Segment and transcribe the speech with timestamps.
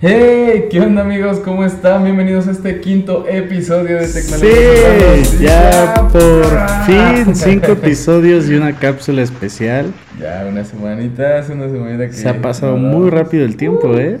[0.00, 1.40] Hey, ¿qué onda amigos?
[1.40, 2.04] ¿Cómo están?
[2.04, 5.24] Bienvenidos a este quinto episodio de Tecnología.
[5.24, 9.92] Sí, ya por fin cinco episodios y una cápsula especial.
[10.20, 12.12] Ya una semanita, hace una semanita que...
[12.12, 14.20] Se ha pasado muy rápido el tiempo, ¿eh?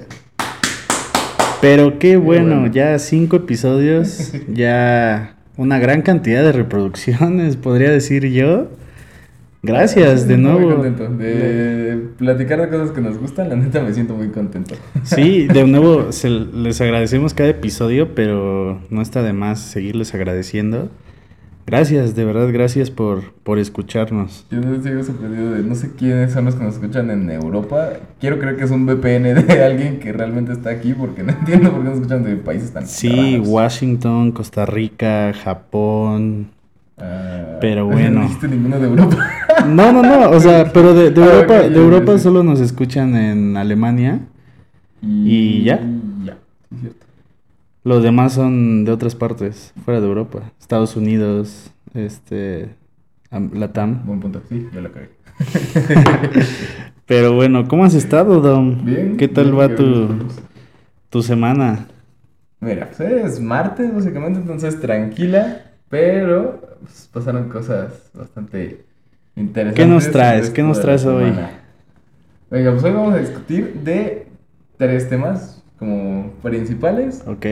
[1.60, 2.72] Pero qué bueno, bueno.
[2.72, 8.66] ya cinco episodios, ya una gran cantidad de reproducciones, podría decir yo.
[9.62, 10.76] Gracias de Muy nuevo.
[10.82, 14.74] contento de platicar de cosas que nos gustan, la neta me siento muy contento.
[15.02, 20.88] Sí, de nuevo se- les agradecemos cada episodio, pero no está de más seguirles agradeciendo.
[21.66, 24.46] Gracias, de verdad, gracias por, por escucharnos.
[24.50, 27.90] Yo no sigo sorprendido de no sé quiénes son los que nos escuchan en Europa.
[28.20, 31.70] Quiero creer que es un VPN de alguien que realmente está aquí porque no entiendo
[31.72, 33.48] por qué nos escuchan de países tan Sí, raros.
[33.48, 36.48] Washington, Costa Rica, Japón.
[37.00, 38.28] Ah, Pero bueno.
[38.42, 39.16] No ninguno de Europa.
[39.66, 42.42] No, no, no, o sea, pero de, de Ah, Europa, ya, de Europa ya, solo
[42.44, 44.20] nos escuchan en Alemania.
[45.02, 45.80] ¿Y ya?
[46.24, 46.38] Ya,
[46.68, 47.06] sí, es cierto.
[47.84, 50.52] Los demás son de otras partes, fuera de Europa.
[50.60, 52.68] Estados Unidos, este,
[53.30, 54.04] am- Latam.
[54.06, 55.10] Buen punto, sí, yo la cagué.
[57.06, 58.84] Pero bueno, ¿cómo has estado, Dom?
[58.84, 59.16] Bien.
[59.16, 60.08] ¿Qué tal bien, va tu,
[61.10, 61.86] tu semana?
[62.60, 68.84] Mira, pues es martes básicamente, entonces tranquila, pero pues, pasaron cosas bastante
[69.36, 69.84] interesantes.
[69.84, 70.50] ¿Qué nos traes?
[70.50, 71.32] ¿Qué nos traes hoy?
[72.50, 74.26] Venga, pues hoy vamos a discutir de
[74.76, 77.46] tres temas como principales, Ok.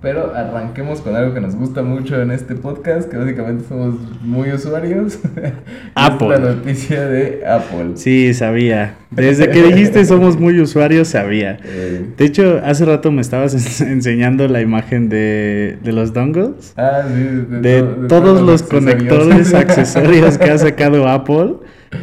[0.00, 4.52] Pero arranquemos con algo que nos gusta mucho en este podcast, que básicamente somos muy
[4.52, 5.18] usuarios.
[5.94, 6.28] Apple.
[6.28, 7.92] La noticia de Apple.
[7.96, 8.94] Sí, sabía.
[9.10, 11.58] Desde que dijiste somos muy usuarios, sabía.
[11.64, 16.74] Eh, De hecho, hace rato me estabas ens- enseñando la imagen de, de los dongles.
[16.76, 21.54] ah, sí, De, to- de todos los conectores, accesorios que ha sacado Apple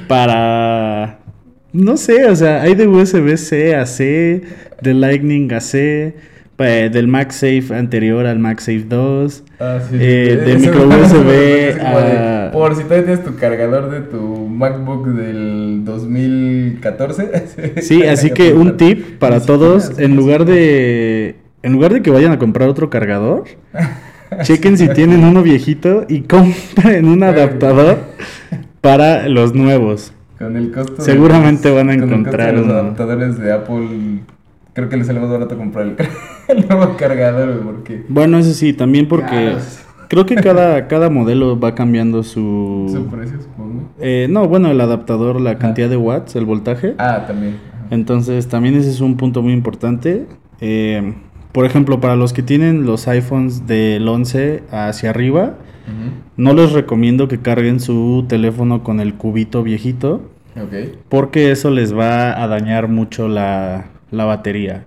[0.08, 1.20] para...
[1.74, 4.42] No sé, o sea, hay de USB-C a C,
[4.82, 6.16] de Lightning a C,
[6.56, 9.44] pa- del MagSafe anterior al MagSafe 2.
[9.60, 14.02] Ah, sí, Eh, sí, de micro USB a- Por si todavía tienes tu cargador de
[14.02, 17.30] tu MacBook del 2014.
[17.82, 22.32] Sí, así que un tip para todos, en lugar de en lugar de que vayan
[22.32, 23.46] a comprar otro cargador,
[24.44, 27.98] chequen si tienen uno viejito y compren un adaptador
[28.82, 30.12] para los nuevos.
[30.38, 31.02] Con el costo.
[31.02, 32.74] Seguramente los- van a con el costo encontrar de los uno.
[32.74, 33.88] adaptadores de Apple.
[34.76, 35.96] Creo que les sale más barato comprar el,
[36.60, 38.04] el nuevo cargador, porque.
[38.10, 39.80] Bueno, eso sí, también porque Caros.
[40.10, 42.88] creo que cada, cada modelo va cambiando su...
[42.92, 43.90] Su precio, supongo.
[44.00, 46.94] Eh, no, bueno, el adaptador, la cantidad de watts, el voltaje.
[46.98, 47.58] Ah, también.
[47.74, 47.88] ajá.
[47.92, 50.28] Entonces, también ese es un punto muy importante.
[50.60, 51.14] Eh,
[51.54, 55.56] por ejemplo, para los que tienen los iPhones del 11 hacia arriba,
[56.36, 60.30] no les recomiendo que carguen su teléfono con el cubito viejito,
[60.62, 60.98] Ok.
[61.08, 64.84] porque eso les va a dañar mucho la, la batería.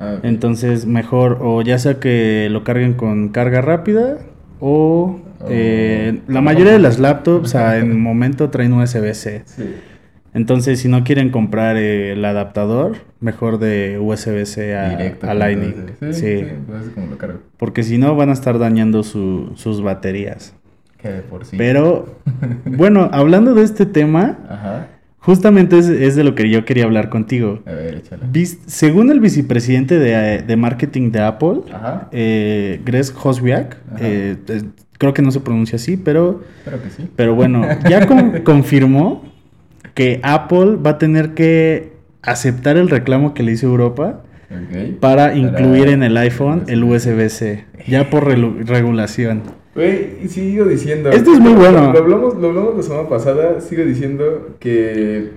[0.00, 0.16] Ah.
[0.22, 4.18] Entonces, mejor o ya sea que lo carguen con carga rápida
[4.60, 9.42] o eh, la mayoría de las laptops a- en el momento traen USB-C.
[9.44, 9.74] Sí.
[10.34, 15.26] Entonces, si no quieren comprar eh, el adaptador, mejor de USB-C a, Directo.
[15.26, 15.74] a con Lightning.
[16.00, 17.40] Sí, Sí, sí, pues así como lo cargo.
[17.58, 20.54] porque si no van a estar dañando su- sus baterías.
[20.96, 21.56] Que de por sí.
[21.58, 22.16] Pero,
[22.64, 24.86] bueno, hablando de este tema, Ajá.
[25.22, 27.60] Justamente es, es de lo que yo quería hablar contigo.
[27.66, 28.02] A ver,
[28.66, 31.60] según el vicepresidente de, de marketing de Apple,
[32.12, 34.36] eh, Greg Hoswiak, eh,
[34.98, 37.08] creo que no se pronuncia así, pero, Espero que sí.
[37.16, 39.24] pero bueno, ya con- confirmó
[39.94, 44.22] que Apple va a tener que aceptar el reclamo que le hizo Europa
[45.00, 49.42] para incluir en el iPhone el USB-C, ya por regulación.
[49.74, 51.10] Güey, sigo diciendo.
[51.10, 51.92] Esto es muy bueno.
[51.92, 53.60] Lo hablamos, lo hablamos la semana pasada.
[53.60, 55.30] Sigo diciendo que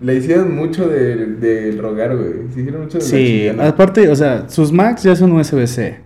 [0.00, 2.48] le hicieron mucho del de rogar, güey.
[2.54, 5.98] Se hicieron mucho de Sí, aparte, o sea, sus Macs ya son USB-C.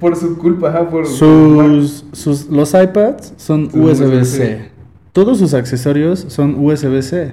[0.00, 1.06] Por su culpa, ajá, por.
[1.06, 4.70] Sus, sus, los iPads son USB-C.
[5.12, 7.32] Todos sus accesorios son USB-C.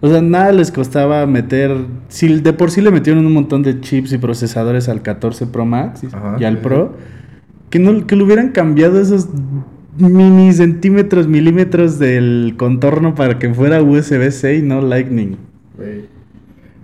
[0.00, 1.76] O sea, nada les costaba meter.
[2.08, 5.64] Si de por sí le metieron un montón de chips y procesadores al 14 Pro
[5.64, 6.60] Max Ajá, y al sí.
[6.62, 6.92] Pro,
[7.76, 9.28] que, no, que le hubieran cambiado esos
[9.98, 15.36] mini centímetros, milímetros del contorno para que fuera USB-C y no Lightning.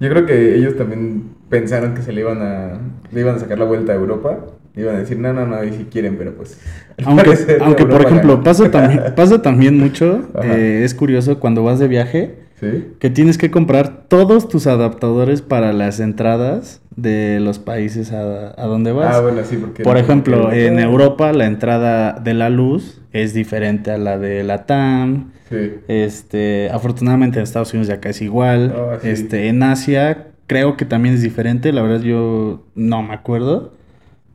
[0.01, 2.79] Yo creo que ellos también pensaron que se le iban a.
[3.11, 4.39] Le iban a sacar la vuelta a Europa.
[4.77, 6.59] Iban a decir, no, no, no, y si quieren, pero pues.
[7.05, 11.79] Aunque, parecer aunque por ejemplo, pasa también, pasa también mucho, eh, es curioso cuando vas
[11.79, 12.93] de viaje, Sí.
[13.01, 18.67] que tienes que comprar todos tus adaptadores para las entradas de los países a, a
[18.67, 19.17] donde vas.
[19.17, 19.83] Ah, bueno, sí, porque.
[19.83, 24.45] Por ejemplo, porque en Europa la entrada de la luz es diferente a la de
[24.45, 25.33] la TAM.
[25.51, 25.73] Sí.
[25.89, 28.73] Este, afortunadamente en Estados Unidos ya acá es igual.
[28.77, 29.09] Ah, sí.
[29.09, 33.73] Este, en Asia creo que también es diferente, la verdad yo no me acuerdo.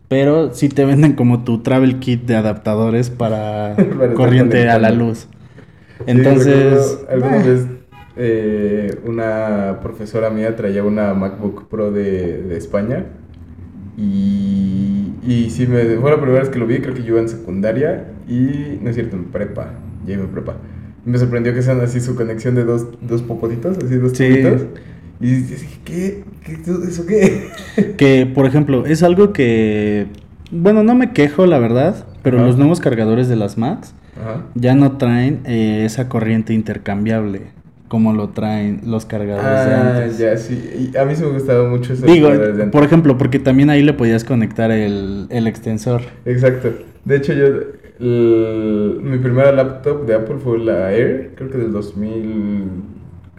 [0.10, 3.76] Pero sí te venden como tu travel kit de adaptadores para,
[4.16, 5.28] corriente a la luz.
[6.06, 7.68] Entonces, Sí, recuerdo alguna vez
[8.18, 13.06] eh, una profesora mía traía una MacBook Pro de, de España
[13.98, 17.20] y, y sí, me, fue la primera vez que lo vi, creo que yo iba
[17.20, 19.74] en secundaria y, no es cierto, en prepa,
[20.06, 20.58] ya iba en prepa.
[21.06, 24.44] Me sorprendió que sean así su conexión de dos, dos popotitos, así dos Sí.
[25.20, 26.24] Y dije, ¿qué?
[26.44, 26.58] ¿Qué?
[26.88, 27.50] ¿Eso qué?
[27.98, 30.08] que por ejemplo, es algo que,
[30.52, 32.46] bueno, no me quejo la verdad, pero Ajá.
[32.46, 34.44] los nuevos cargadores de las Macs Ajá.
[34.54, 37.57] ya no traen eh, esa corriente intercambiable
[37.88, 40.18] como lo traen los cargadores de Ah, antes.
[40.18, 40.92] ya, sí.
[40.94, 42.06] Y a mí sí me gustaba mucho eso.
[42.06, 42.30] Digo,
[42.72, 46.02] por ejemplo, porque también ahí le podías conectar el, el extensor.
[46.26, 46.70] Exacto.
[47.06, 47.46] De hecho, yo.
[48.00, 52.66] el- mi primera laptop de Apple fue la Air, creo que del 2000.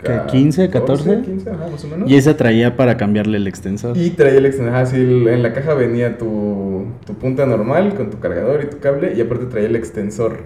[0.02, 1.22] ¿Qué, 15, 14?
[1.22, 2.08] 15, ajá, más o menos.
[2.10, 3.96] Y esa traía para cambiarle el extensor.
[3.96, 4.74] Y traía el extensor.
[4.74, 8.78] Ajá, sí, en la caja venía tu, tu punta normal con tu cargador y tu
[8.78, 10.38] cable, y aparte traía el extensor.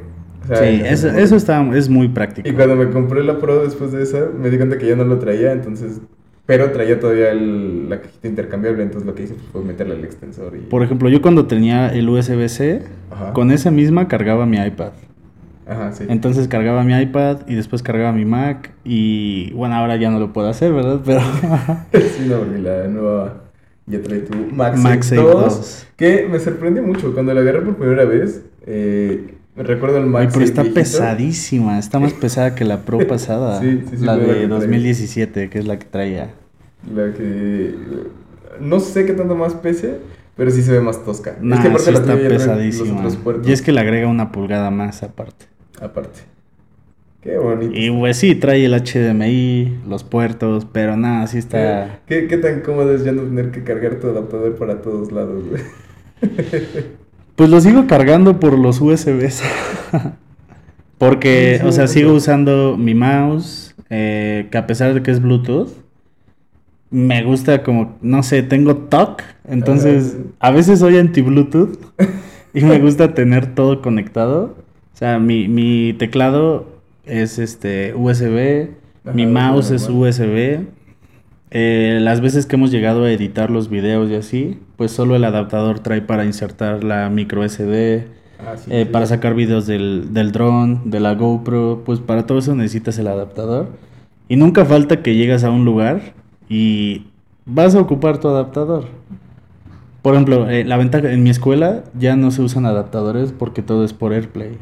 [0.44, 2.48] O sea, sí, eso, eso está, es muy práctico.
[2.48, 5.04] Y cuando me compré la Pro después de esa, me di cuenta que ya no
[5.04, 6.00] lo traía, entonces.
[6.44, 10.04] Pero traía todavía el- la cajita intercambiable, entonces lo que hice pues, fue meterle el
[10.04, 10.60] extensor y.
[10.60, 12.82] Por ejemplo, yo cuando tenía el USB-C,
[13.32, 14.90] con esa misma cargaba mi iPad.
[15.66, 16.04] Ajá, sí.
[16.08, 20.32] Entonces cargaba mi iPad y después cargaba mi Mac y bueno, ahora ya no lo
[20.32, 21.00] puedo hacer, ¿verdad?
[21.04, 21.20] Pero
[22.08, 23.34] Sí, no, porque la nueva
[23.86, 25.86] ya trae tu MagSafe, MagSafe 2, 2.
[25.96, 27.12] Que me sorprendió mucho.
[27.14, 30.32] Cuando la agarré por primera vez, eh, recuerdo el Ay, MagSafe.
[30.34, 30.80] pero está viejito.
[30.80, 34.48] pesadísima, está más pesada que la Pro pasada, Sí, sí, sí, la de que traía.
[34.48, 36.30] 2017, que es la que traía.
[36.94, 37.74] La que.
[38.60, 39.98] No sé qué tanto más pese,
[40.36, 41.36] pero sí se ve más tosca.
[41.40, 43.08] Nah, es que aparte sí la está pesadísima.
[43.44, 45.46] Y es que le agrega una pulgada más aparte.
[45.80, 46.20] Aparte.
[47.22, 47.72] Qué bonito.
[47.74, 52.00] Y pues sí, trae el HDMI, los puertos, pero nada, sí está...
[52.06, 55.44] ¿Qué, qué tan cómodo es ya no tener que cargar tu adaptador para todos lados,
[55.48, 55.62] güey?
[57.42, 59.42] Pues lo sigo cargando por los USBs.
[60.98, 61.98] Porque, Sí, sí, o sea, sí.
[61.98, 65.70] sigo usando mi mouse, eh, que a pesar de que es Bluetooth,
[66.92, 71.76] me gusta como, no sé, tengo TOC, entonces a veces soy anti-Bluetooth
[72.54, 74.54] y me gusta tener todo conectado.
[74.94, 76.68] O sea, mi, mi teclado
[77.06, 78.68] es este USB,
[79.12, 79.88] mi mouse es.
[79.88, 80.60] USB.
[81.54, 85.24] Eh, las veces que hemos llegado a editar los videos y así, pues solo el
[85.24, 88.06] adaptador trae para insertar la micro SD,
[88.44, 88.90] Ah, sí, eh, sí.
[88.90, 93.06] para sacar videos del, del dron, de la GoPro, pues para todo eso necesitas el
[93.06, 93.68] adaptador.
[94.28, 96.14] Y nunca falta que llegas a un lugar
[96.48, 97.06] y
[97.44, 98.86] vas a ocupar tu adaptador.
[100.00, 103.84] Por ejemplo, eh, la ventaja en mi escuela ya no se usan adaptadores porque todo
[103.84, 104.56] es por AirPlay.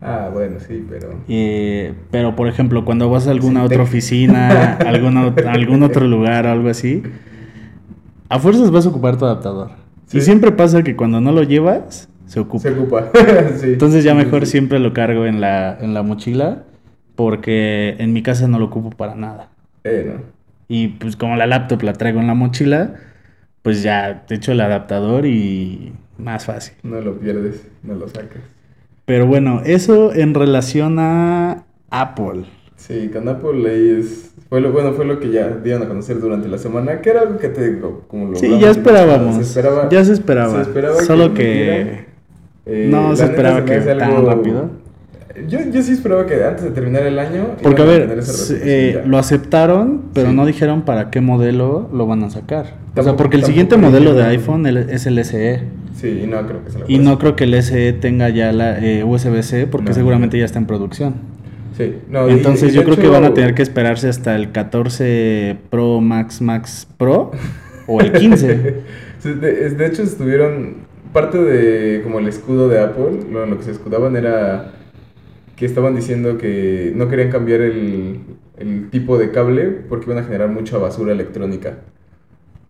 [0.00, 1.08] Ah, bueno, sí, pero.
[1.28, 6.06] Eh, pero por ejemplo, cuando vas a alguna Sí, otra te- oficina, alguna, algún otro
[6.06, 7.02] lugar o algo así,
[8.28, 9.70] a fuerzas vas a ocupar tu adaptador.
[10.08, 10.20] Y Sí.
[10.22, 12.62] siempre pasa que cuando no lo llevas, se ocupa.
[12.62, 13.10] Se ocupa.
[13.56, 13.72] sí.
[13.72, 16.62] Entonces ya mejor siempre lo cargo en la, en la mochila
[17.16, 19.48] porque en mi casa no lo ocupo para nada.
[19.84, 20.22] Eh, no.
[20.68, 22.94] Y pues como la laptop la traigo en la mochila,
[23.62, 26.74] pues ya te echo el adaptador y más fácil.
[26.82, 28.42] No lo pierdes, no lo sacas.
[29.08, 32.44] Pero bueno, eso en relación a Apple.
[32.76, 34.34] Sí, con Apple ahí es.
[34.50, 37.22] Fue lo, bueno, fue lo que ya dieron a conocer durante la semana, que era
[37.22, 39.34] algo que te digo, como lo Sí, ya esperábamos.
[39.36, 40.54] se esperaba, ya se esperaba.
[40.56, 42.06] se esperaba Solo que
[42.66, 42.84] que...
[42.84, 44.70] eh, no se esperaba que tan rápido.
[45.48, 47.48] Yo, yo sí esperaba que antes de terminar el año.
[47.62, 48.18] Porque a ver,
[48.62, 50.34] eh, lo aceptaron, pero Sí.
[50.36, 52.74] no dijeron para qué modelo lo van a sacar.
[52.96, 55.60] o sea, porque el siguiente modelo de iPhone es el SE.
[55.94, 58.52] Sí, y no creo que se la Y no creo que el SE tenga ya
[58.52, 59.94] la eh, USB-C porque No.
[59.94, 61.14] seguramente ya está en producción.
[61.76, 64.34] Sí, no, y- Entonces y yo de creo que van a tener que esperarse hasta
[64.34, 67.30] el 14 Pro Max Max Pro
[67.86, 68.74] o el 15.
[69.20, 70.76] Sí, de, hecho estuvieron
[71.12, 74.74] parte de como el escudo de Apple lo, lo que se escudaban era
[75.58, 78.20] que estaban diciendo que no querían cambiar el,
[78.58, 81.78] el tipo de cable porque iban a generar mucha basura electrónica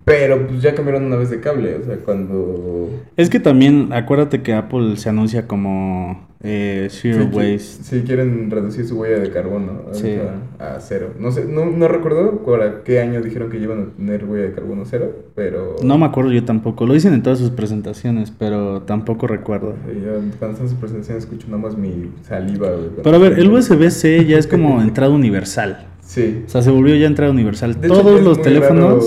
[0.08, 4.42] pero pues ya cambiaron una vez de cable o sea cuando es que también acuérdate
[4.42, 7.58] que Apple se anuncia como eh, Zero sí, Waste.
[7.82, 10.16] sí quieren reducir su huella de carbono Sí.
[10.60, 14.24] a cero no sé no, no recuerdo para qué año dijeron que iban a tener
[14.24, 16.84] huella de carbono cero pero No me acuerdo yo tampoco.
[16.86, 19.74] Lo dicen en todas sus presentaciones, pero tampoco recuerdo.
[19.86, 22.70] Sí, yo cuando están en su presentación escucho nada más mi saliva.
[23.04, 25.86] Pero a ver, el USB-C ya es como entrada universal.
[26.18, 26.42] Sí.
[26.46, 27.80] O sea, se volvió ya entrada universal.
[27.80, 29.04] De todos los teléfonos,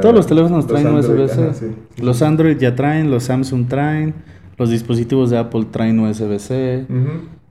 [0.00, 1.42] todos los teléfonos los traen Android, USB-C.
[1.42, 2.22] ajá, sí, sí, Los.
[2.22, 4.14] Android ya traen, los Samsung traen,
[4.58, 6.86] los dispositivos de Apple traen USB-C.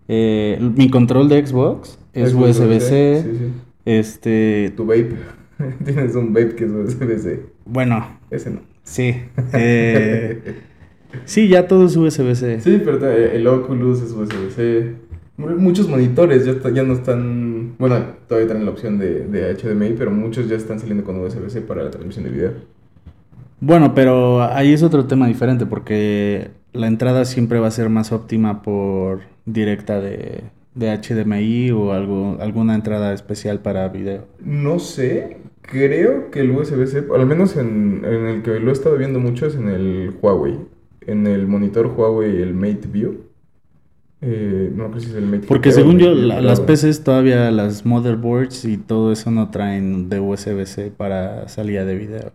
[0.09, 3.23] Eh, mi control de Xbox es, USB-C.
[3.23, 3.51] Sí.
[3.85, 5.15] Este, Tu vape.
[5.85, 7.45] Tienes un vape que es USB-C.
[7.65, 8.59] Bueno, Ese no.
[8.83, 9.15] sí.
[9.53, 10.55] eh,
[11.25, 12.59] sí, ya todo es USB-C.
[12.59, 15.10] Sí, pero el Oculus es USB-C.
[15.41, 17.73] Mu- Muchos monitores ya, está- ya no están.
[17.77, 17.95] Bueno,
[18.27, 21.83] todavía tienen la opción de, de HDMI, pero muchos ya están saliendo con USB-C para
[21.83, 22.51] la transmisión de video.
[23.59, 28.11] Bueno, pero ahí es otro tema diferente porque la entrada siempre va a ser más
[28.11, 30.43] óptima por directa de,
[30.73, 34.25] de HDMI o algo, alguna entrada especial para video.
[34.43, 38.97] No sé, creo que el USB-C, al menos en, en el que lo he estado
[38.97, 40.57] viendo mucho, es en el Huawei.
[41.05, 43.25] En el monitor Huawei, el Mate View.
[44.23, 46.59] Eh, no creo si es el Mate Porque según yo, la- las.
[46.61, 52.31] PCs todavía, las motherboards y todo eso no traen de USB-C para salida de video.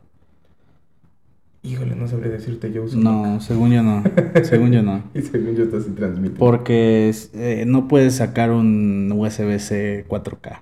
[1.63, 2.85] Híjole, no sabría decirte yo.
[2.85, 4.03] uso No, según yo no.
[4.43, 5.03] Según yo no.
[5.15, 6.37] Y según yo, esto sí transmite.
[6.39, 10.61] Porque eh, no puedes sacar un USB-C 4K.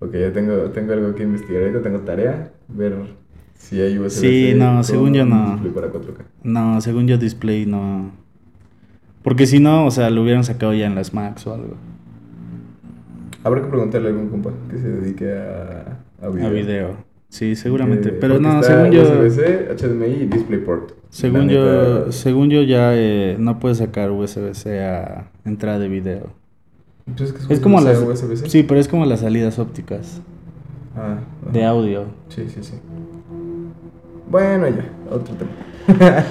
[0.00, 1.62] Ok, ya tengo, tengo algo que investigar.
[1.62, 2.94] Ahorita tengo tarea, ver
[3.54, 4.20] si hay USB-C.
[4.20, 5.52] Sí, no, según yo no.
[5.52, 6.24] display para 4K.
[6.42, 8.21] No, según yo display no.
[9.22, 11.74] Porque si no, o sea, lo hubieran sacado ya en las Macs o algo.
[13.44, 16.46] Habrá que preguntarle a algún compa que se dedique a, a video.
[16.46, 16.96] A video.
[17.28, 18.10] Sí, seguramente.
[18.10, 19.02] Eh, Pero no, según yo.
[19.02, 20.92] USB-C, HDMI y DisplayPort.
[21.08, 26.30] Según yo, neta, según yo ya eh, no puedes sacar USB-C a entrada de video.
[27.16, 27.98] pues es, que Es como las.
[28.46, 30.20] Sí, pero es como las salidas ópticas
[30.96, 31.18] Ah,
[31.50, 32.04] de audio.
[32.28, 32.74] Sí, sí, sí.
[34.30, 36.24] Bueno, ya, otro tema.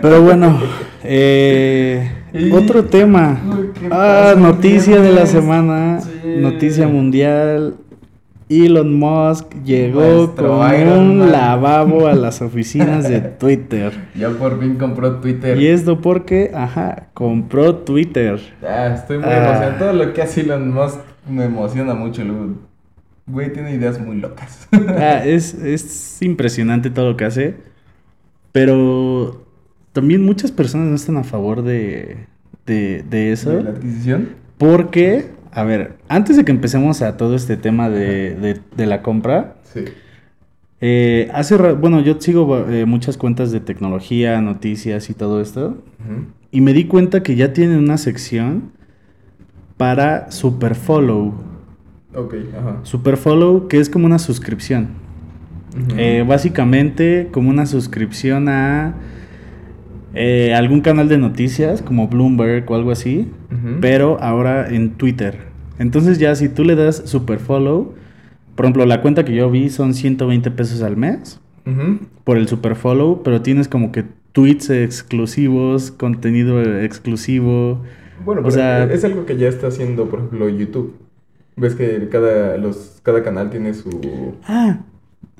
[0.00, 0.58] Pero bueno,
[1.04, 3.40] eh, Y- otro tema.
[3.46, 6.08] Uy, ¿qué Ah, noticia de la semana, Sí.
[6.38, 7.74] noticia mundial.
[8.48, 11.32] Elon Musk llegó Nuestro con Iron un Man.
[11.32, 13.92] lavabo a las oficinas de Twitter.
[14.14, 15.58] Ya por fin compró Twitter.
[15.58, 18.40] Y esto porque, ajá, compró Twitter.
[18.62, 19.38] Ah, estoy muy Ah.
[19.46, 19.78] emocionado.
[19.78, 20.98] Todo lo que hace Elon Musk
[21.30, 22.24] me emociona mucho.
[22.24, 22.48] Luego,
[23.26, 24.68] güey, tiene ideas muy locas.
[24.88, 27.54] Ah, es, es impresionante todo lo que hace.
[28.52, 29.41] Pero
[29.92, 32.26] también muchas personas no están a favor de,
[32.66, 33.50] de, de eso.
[33.50, 34.28] ¿De la adquisición?
[34.58, 39.02] Porque, a ver, antes de que empecemos a todo este tema de, de- de la
[39.02, 39.84] compra, Sí.
[40.80, 45.82] eh, hace bueno, yo sigo eh, muchas cuentas de tecnología, noticias y todo esto,
[46.50, 48.70] y me di cuenta que ya tienen una sección
[49.76, 51.32] para Superfollow.
[52.14, 52.80] Ok, ajá.
[52.82, 54.88] Superfollow, que es como una suscripción.
[55.96, 58.94] Eh, básicamente como una suscripción a
[60.14, 63.28] eh, algún canal de noticias como Bloomberg o algo así,
[63.80, 65.38] pero ahora en Twitter.
[65.78, 67.94] Entonces ya si tú le das super follow,
[68.54, 71.40] por ejemplo, la cuenta que yo vi son 120 pesos al mes
[72.24, 77.82] por el super follow, pero tienes como que tweets exclusivos, contenido exclusivo.
[78.24, 80.94] Bueno, O sea- es algo que ya está haciendo, por ejemplo, YouTube.
[81.56, 84.34] Ves que cada, los, cada canal tiene su...
[84.44, 84.80] Ah,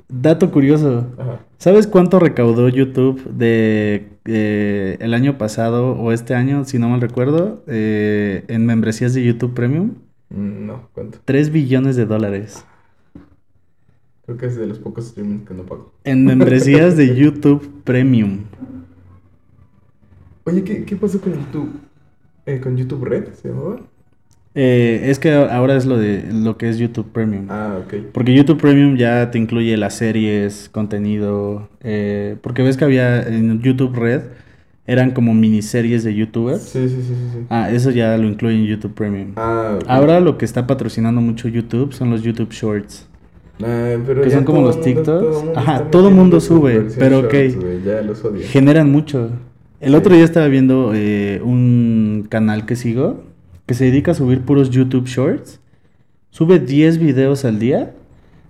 [0.09, 1.07] dato curioso.
[1.17, 1.39] Ajá.
[1.57, 7.01] ¿Sabes cuánto recaudó YouTube de eh, el año pasado o este año, si no mal
[7.01, 9.95] recuerdo, eh, en membresías de YouTube Premium?
[10.29, 11.19] Mm, No, ¿cuánto?
[11.25, 12.65] 3 billones de dólares.
[14.25, 15.91] Creo que es de los pocos streamings que no pago.
[16.03, 18.39] En membresías de YouTube Premium.
[20.45, 21.79] Oye, ¿qué, qué pasó con YouTube?
[22.45, 23.79] Eh, ¿Con YouTube Red se llamaba?
[24.55, 27.47] Eh, es que ahora es lo de lo que es YouTube Premium.
[27.49, 27.93] Ah, ok.
[28.11, 31.69] Porque YouTube Premium ya te incluye las series, contenido.
[31.81, 34.21] eh, porque ves que había en YouTube Red,
[34.85, 36.61] eran como miniseries de YouTubers.
[36.61, 37.39] Sí, sí, sí, sí.
[37.49, 39.31] Ah, eso ya lo incluye en YouTube Premium.
[39.37, 39.79] Ah.
[39.87, 43.07] Ahora lo que está patrocinando mucho YouTube son los YouTube Shorts.
[43.63, 45.35] Ah, pero que son como todo los TikToks.
[45.45, 47.33] mundo Ajá, todo mundo su sube, pero ok.
[47.33, 48.41] shorts, ya los odio.
[48.45, 49.29] Generan mucho.
[49.79, 49.95] El Sí.
[49.95, 53.23] otro día estaba viendo eh, un canal que sigo
[53.65, 55.59] que se dedica a subir puros YouTube Shorts.
[56.29, 57.93] Sube 10 videos al día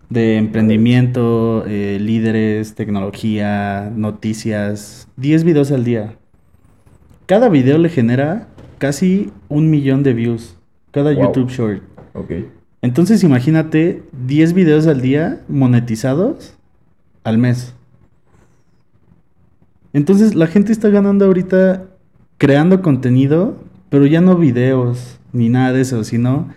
[0.09, 5.07] de emprendimiento, eh, líderes, tecnología, noticias.
[5.17, 6.15] 10 videos al día.
[7.25, 10.57] Cada video le genera casi un millón de views.
[10.91, 11.23] Cada Wow.
[11.25, 11.83] YouTube Short.
[12.13, 12.31] Ok.
[12.81, 16.55] Entonces imagínate 10 videos al día monetizados
[17.23, 17.73] al mes.
[19.93, 21.85] Entonces la gente está ganando ahorita
[22.37, 23.57] creando contenido,
[23.93, 26.49] pero ya no videos ni nada de eso, sino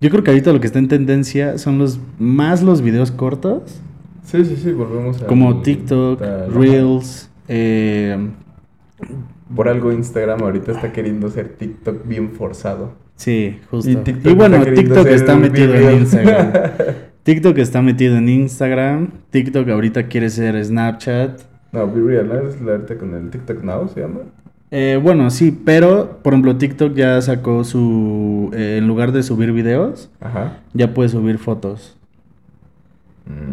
[0.00, 3.80] yo creo que ahorita lo que está en tendencia son los más los videos cortos,
[4.22, 5.26] Sí, sí, sí, volvemos a...
[5.26, 6.22] como TikTok,
[6.54, 8.16] Reels, eh,
[9.56, 12.92] Por algo Instagram ahorita está queriendo ser TikTok bien forzado.
[13.16, 13.90] sí, justo.
[13.90, 15.98] Y Y, TikTok bueno, está TikTok está metido en.
[15.98, 16.52] Instagram.
[17.24, 19.08] TikTok está metido en Instagram.
[19.30, 21.40] TikTok ahorita quiere ser Snapchat.
[21.72, 22.48] No, Be Real, ¿no?
[22.48, 24.20] Es la ahorita con el TikTok Now, ¿se llama?
[24.76, 28.50] Eh, bueno, sí, pero por ejemplo TikTok ya sacó su...
[28.54, 30.58] eh, en lugar de subir videos, Ajá.
[30.72, 31.96] ya puede subir fotos.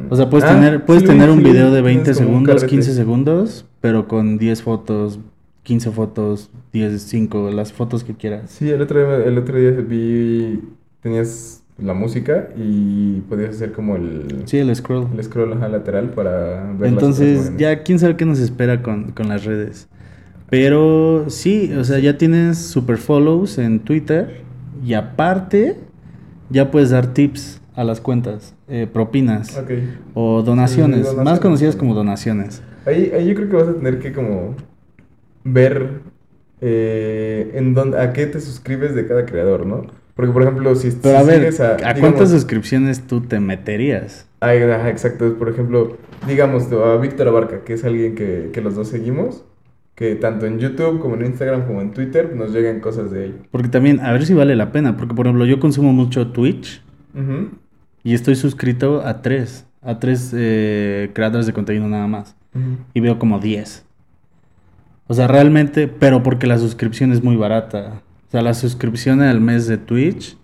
[0.09, 2.19] O sea, puedes Ah, tener, puedes sí tener un sí video de Tienes 20 como
[2.25, 2.67] un segundos, carrete.
[2.71, 5.19] 15 segundos, pero con 10 fotos,
[5.63, 8.49] 15 fotos, 10, 5, las fotos que quieras.
[8.49, 10.59] Sí, el otro día, el otro día vi,
[11.01, 15.07] tenías la música y podías hacer como el, Sí, el scroll.
[15.15, 19.29] el scroll ajá, lateral para ver Entonces, ya quién sabe qué nos espera con, con
[19.29, 19.87] las redes.
[20.51, 24.41] Pero sí, o sea, ya tienes super follows en Twitter
[24.85, 25.77] y aparte
[26.49, 29.71] ya puedes dar tips a las cuentas, eh, propinas Ok.
[30.13, 32.61] o donaciones, Sí, más conocidas como donaciones.
[32.85, 34.55] Ahí, ahí yo creo que vas a tener que como
[35.45, 36.01] ver
[36.59, 39.87] eh, en dónde, a qué te suscribes de cada creador, ¿no?
[40.15, 44.27] Porque, por ejemplo, si, Pero a si ver, ¿a, digamos, cuántas suscripciones tú te meterías?
[44.41, 45.33] Ajá, exacto.
[45.39, 45.95] Por ejemplo,
[46.27, 49.45] digamos a Víctor Abarca, que es alguien que, que los dos seguimos,
[49.95, 53.35] que tanto en YouTube como en Instagram como en Twitter nos llegan cosas de él.
[53.51, 56.81] Porque también, a ver si vale la pena, porque por ejemplo yo consumo mucho Twitch
[58.03, 62.35] y estoy suscrito a tres, a tres eh, creadores de contenido nada más.
[62.93, 63.85] Y veo como 10.
[65.07, 68.01] O sea, realmente, pero porque la suscripción es muy barata.
[68.27, 70.37] O sea, la suscripción al mes de Twitch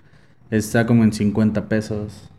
[0.52, 2.30] está como en 50 pesos.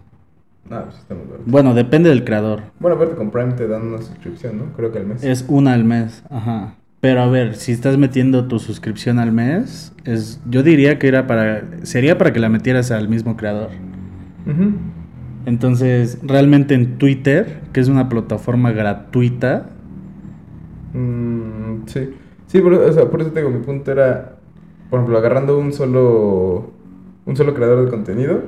[0.71, 1.45] Ah, pues está muy barato.
[1.47, 2.63] Bueno, depende del creador.
[2.81, 4.73] Bueno, aparte con Prime te dan una suscripción, ¿no?
[4.75, 5.23] Creo que al mes.
[5.23, 6.78] Es una al mes, ajá.
[7.01, 11.27] Pero a ver, si estás metiendo tu suscripción al mes, es, yo diría que era
[11.27, 13.71] para, sería para que la metieras al mismo creador.
[15.47, 19.71] Entonces, realmente en Twitter, que es una plataforma gratuita,
[20.93, 22.15] Mm, sí.
[22.47, 24.37] Sí, por, o sea, por eso te digo, mi punto era,
[24.91, 26.73] por ejemplo, agarrando un solo,
[27.27, 28.43] un solo creador de contenido,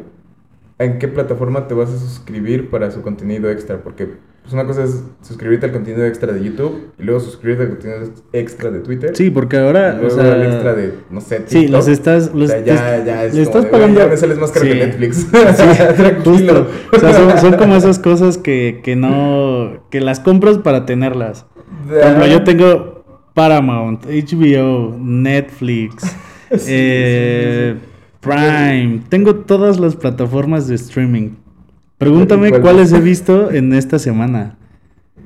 [0.81, 3.79] ¿en qué plataforma te vas a suscribir para su contenido extra?
[3.83, 4.09] Porque
[4.43, 8.01] pues, una cosa es suscribirte al contenido extra de YouTube y luego suscribirte al contenido
[8.33, 9.15] extra de Twitter.
[9.15, 11.71] sí, porque y ahora, luego o sea, el extra de, no sé, Sí, TikTok.
[11.71, 12.35] los estás.
[12.35, 14.01] Los, o sea, ya, ya es le estás de, "Güey, pagando.
[14.01, 14.73] ya me sales más caro Sí.
[14.73, 15.17] que Netflix.
[15.17, 15.27] Sí,
[15.97, 16.67] Tranquilo.
[16.93, 19.85] O sea, son, son como esas cosas que, que no.
[19.91, 21.47] que las compras para tenerlas.
[21.87, 26.03] Por ejemplo, yo tengo Paramount, HBO, Netflix,
[26.51, 27.90] Sí, eh, sí, sí, sí.
[28.21, 29.03] Prime.
[29.09, 31.31] Tengo todas las plataformas de streaming.
[31.99, 32.63] Pregúntame ¿Cuál?
[32.63, 34.57] cuáles he visto en esta semana.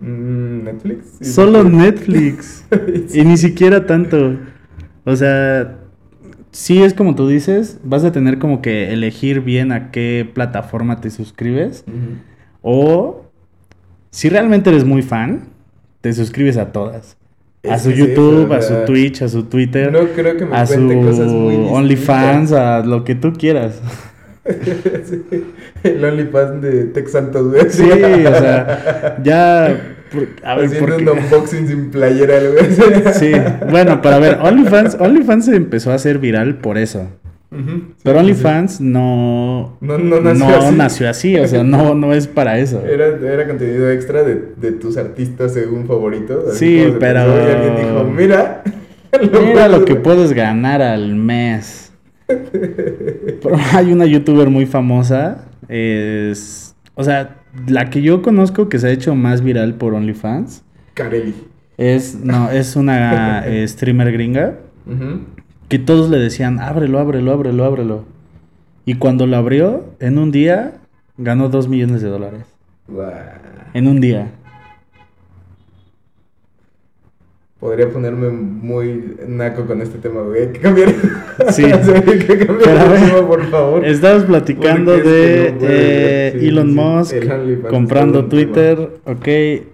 [0.00, 1.18] Mm, Netflix.
[1.35, 1.64] Solo.
[1.64, 2.64] Netflix.
[3.14, 4.38] Y ni siquiera tanto.
[5.04, 5.78] O sea,
[6.50, 11.00] sí es como tú dices, vas a tener como que elegir bien a qué plataforma
[11.00, 11.85] te suscribes.
[12.62, 13.24] O
[14.11, 15.48] si realmente eres muy fan,
[16.00, 17.16] te suscribes a todas.
[17.70, 20.74] A su YouTube, a su Twitch, a su Twitter, No creo que me a su
[21.03, 21.57] cosas muy.
[21.70, 23.81] OnlyFans, a lo que tú quieras.
[24.44, 25.22] Sí,
[25.85, 27.64] El OnlyFans de Tex Santos, güey.
[27.70, 29.96] Sí, o sea, ya...
[30.12, 31.11] por- a ver, Haciendo porque...
[31.11, 33.14] un unboxing sin playera, güey.
[33.14, 33.33] Sí,
[33.70, 37.09] bueno, para ver, OnlyFans, OnlyFans se empezó a hacer viral por eso.
[38.03, 40.77] Pero OnlyFans no, No- no nació no así.
[40.77, 42.85] nació así, o sea, no, no es para eso.
[42.85, 46.57] Era, era contenido extra de, de tus artistas según favoritos.
[46.59, 48.62] Sí, pero- pensó, Y alguien dijo, mira.
[49.45, 51.93] Mira lo que puedes ganar al mes.
[52.27, 57.37] Pero hay una youtuber muy famosa, es, o sea,
[57.69, 60.64] la que yo conozco que se ha hecho más viral por OnlyFans
[60.95, 61.35] Carelli.
[61.77, 64.55] es, no, es una streamer gringa
[64.87, 65.21] Ujú.
[65.68, 68.05] Que todos le decían, ábrelo, ábrelo, ábrelo, ábrelo.
[68.85, 70.74] Y cuando lo abrió, en un día
[71.16, 72.42] ganó dos millones de dólares.
[73.72, 74.33] En un día.
[77.59, 80.42] Podría ponerme muy naco con este tema, güey.
[80.42, 80.94] Hay que cambiar.
[81.50, 81.64] Sí.
[81.64, 83.87] Hay que cambiar ver, tema, por favor.
[83.87, 86.74] Estabas platicando de no eh, sí, Elon sí.
[86.74, 89.27] Musk El comprando Twitter, ok,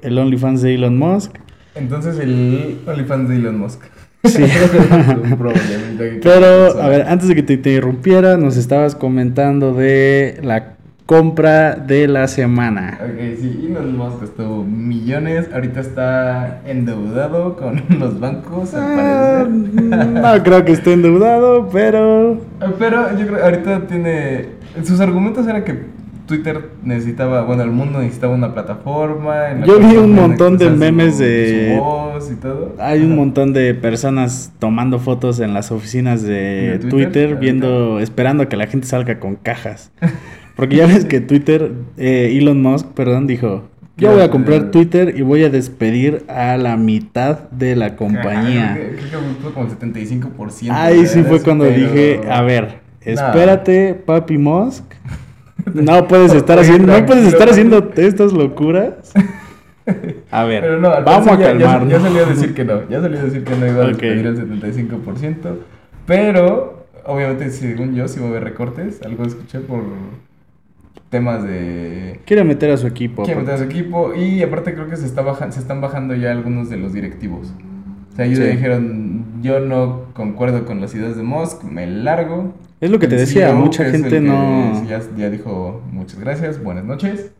[0.02, 1.34] el OnlyFans de Elon Musk.
[1.74, 3.82] Entonces el OnlyFans de Elon Musk.
[4.24, 4.44] Sí.
[6.22, 10.74] Pero, a ver, antes de que te interrumpiera, nos estabas comentando de la
[11.06, 12.98] compra de la semana.
[13.02, 20.06] Ok, sí, Elon Musk gastó millones, ahorita está endeudado con los bancos, al Ah, parecer.
[20.38, 22.40] no creo que esté endeudado, pero...
[22.78, 24.60] Pero yo creo ahorita tiene.
[24.84, 25.80] Sus argumentos eran que
[26.30, 29.50] Twitter necesitaba, bueno, el mundo necesitaba una plataforma.
[29.50, 32.74] en la Yo vi un montón de su- memes de- Su voz y todo.
[32.78, 36.90] Hay un montón de personas tomando fotos en las oficinas de ¿De Twitter?
[36.90, 39.90] Twitter, viendo, esperando a que la gente salga con cajas.
[40.56, 43.64] Porque ya ves que Twitter, eh, Elon Musk, perdón, dijo,
[43.96, 48.74] yo voy a comprar Twitter y voy a despedir a la mitad de la compañía.
[48.78, 50.72] Creo que, fue como el 75%.
[50.72, 53.12] Ahí sí fue cuando Pero- dije, a ver, No.
[53.12, 54.84] espérate, papi Musk.
[55.74, 59.12] No puedes estar Oye, haciendo, no puedes estar haciendo estas locuras.
[60.30, 62.02] A ver, Pero no, vamos a parecer ya- ya- calmarnos.
[62.02, 62.88] Salió a decir que no.
[62.88, 63.92] Ya salió a decir que no iba a Ok.
[63.92, 65.58] despedir el 75%.
[66.06, 69.00] Pero, obviamente, según yo, sí va a haber recortes.
[69.02, 69.82] Algo escuché por.
[71.08, 72.20] temas de...
[72.24, 73.24] Quiere meter a su equipo.
[73.24, 76.14] Quiere meter a su equipo y aparte creo que se, está baja- se están bajando
[76.14, 77.52] ya algunos de los directivos.
[78.12, 78.44] O sea, ellos Sí.
[78.44, 82.54] dijeron, yo no concuerdo con las ideas de Musk, me largo.
[82.80, 84.86] Es lo que te decía, CEO, mucha gente no...
[84.88, 87.30] Ya, ya dijo muchas gracias, buenas noches.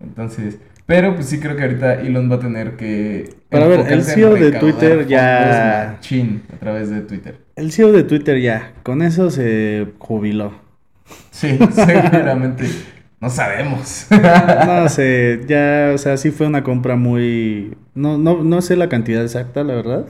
[0.00, 3.28] Entonces, pero pues sí creo que ahorita Elon va a tener que.
[3.48, 7.38] Pero a ver, el CEO de recaudar Twitter ya- machín a través de Twitter.
[7.54, 10.52] El CEO de Twitter ya, con eso se jubiló.
[11.30, 12.64] Sí, seguramente.
[13.20, 14.06] No sabemos.
[14.10, 17.76] No sé, ya, o sea, sí fue una compra muy...
[17.94, 20.06] No, no, no sé la cantidad exacta, la verdad.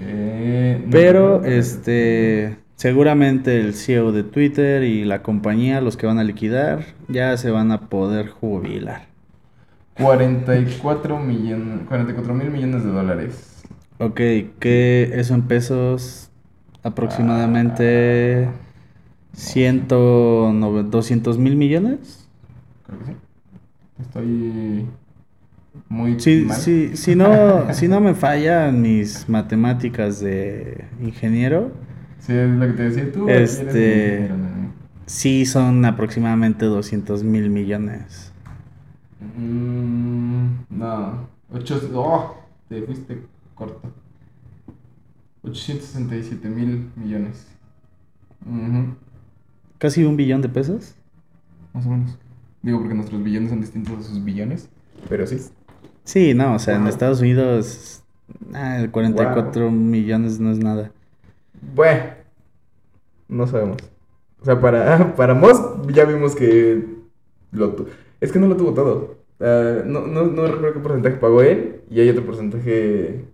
[0.00, 6.18] Eh, no Pero, este, seguramente el CEO de Twitter y la compañía, los que van
[6.18, 9.08] a liquidar, ya se van a poder jubilar.
[9.94, 13.64] 44 millones, 44 mil millones de dólares.
[13.98, 14.20] Ok,
[14.60, 16.30] que eso en pesos
[16.82, 18.52] aproximadamente Ah.
[19.32, 22.28] 109 200 mil millones.
[22.86, 23.16] Creo que sí.
[23.98, 24.86] Estoy
[25.88, 26.56] muy Sí, mal.
[26.56, 31.72] sí, si no, si no me fallan mis matemáticas de ingeniero,
[32.26, 33.28] Sí, es lo que te decía tú.
[33.28, 34.28] Este-
[35.06, 38.32] sí son aproximadamente 200 mil millones.
[39.38, 41.28] Mm, no.
[41.52, 42.36] Ocho, oh,
[42.68, 43.22] te fuiste
[43.54, 43.92] corto.
[45.44, 47.46] 867 mil millones.
[49.78, 50.96] Casi un billón de pesos.
[51.72, 52.18] Más o menos.
[52.62, 54.68] Digo porque nuestros billones son distintos a sus billones.
[55.08, 55.38] Pero sí.
[56.02, 56.88] Sí, no, o sea, en Wow.
[56.90, 58.02] Estados Unidos,
[58.54, 60.90] ah, el 44 millones no es nada.
[61.74, 62.02] Bueno.
[63.28, 63.78] No sabemos.
[64.40, 66.84] O sea, para, para Musk ya vimos que
[67.52, 67.88] lo tu-
[68.20, 69.16] Es que no lo tuvo todo.
[69.40, 71.80] Ah, no, no, no recuerdo qué porcentaje pagó él.
[71.90, 73.24] Y hay otro porcentaje.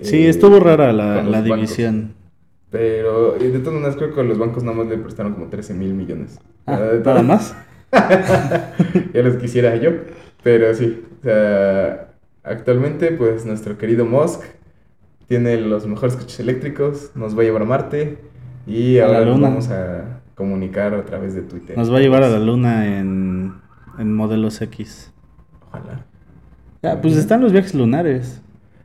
[0.00, 2.14] Sí, eh, estuvo rara la, la división.
[2.70, 5.94] Pero de todas maneras creo que los bancos nada más le prestaron como 13 mil
[5.94, 6.38] millones.
[6.66, 7.56] Ah, de ¿Nada más?
[9.14, 9.90] ya los quisiera yo.
[10.42, 12.10] Pero sí, o sea,
[12.42, 14.42] actualmente pues nuestro querido Musk
[15.28, 18.18] tiene los mejores coches eléctricos, nos va a llevar a Marte
[18.66, 19.48] y ahora nos luna.
[19.48, 21.76] vamos a comunicar a través de Twitter.
[21.76, 23.54] Nos va a llevar a la luna en,
[23.98, 25.12] en modelos X.
[25.68, 26.06] Ojalá.
[26.82, 28.40] Ah, pues están los viajes lunares.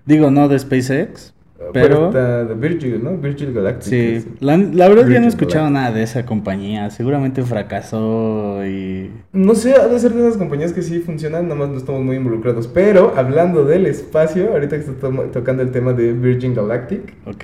[0.06, 1.34] Digo, no de SpaceX,
[1.72, 2.08] pero...
[2.08, 3.18] está de Virgil, ¿no?
[3.18, 3.84] Virgil Galactic.
[3.84, 5.74] Sí, la, la verdad yo no he escuchado Galactic.
[5.84, 6.90] nada de esa compañía.
[6.90, 9.12] Seguramente fracasó y...
[9.32, 12.02] No sé, ha de ser de esas compañías que sí funcionan, nada más no estamos
[12.04, 12.68] muy involucrados.
[12.68, 17.44] Pero hablando del espacio, ahorita que está to- tocando el tema de Virgin Galactic, Ok.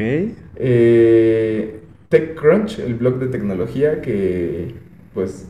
[0.81, 4.73] Eh, TechCrunch, el blog de tecnología que,
[5.13, 5.47] pues,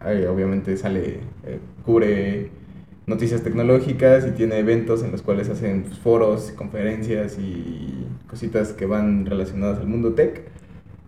[0.00, 2.50] ahí obviamente sale, eh, cubre
[3.06, 8.86] noticias tecnológicas y tiene eventos en los cuales hacen pues, foros, conferencias y cositas que
[8.86, 10.42] van relacionadas al mundo tech.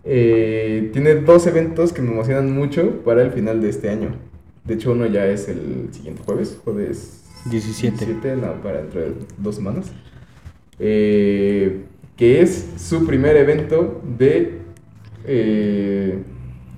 [0.03, 4.15] Eh, tiene dos eventos que me emocionan mucho para el final de este año.
[4.63, 8.35] De hecho, uno ya es el siguiente jueves, jueves 17.
[8.35, 9.91] no, para dentro de dos semanas.
[10.79, 11.83] Eh,
[12.17, 14.59] que es su primer evento de
[15.25, 16.19] eh,